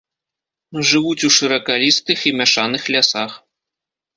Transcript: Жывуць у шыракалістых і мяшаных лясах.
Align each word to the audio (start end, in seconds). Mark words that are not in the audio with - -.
Жывуць 0.91 1.25
у 1.29 1.31
шыракалістых 1.35 2.25
і 2.31 2.33
мяшаных 2.41 2.81
лясах. 2.97 3.31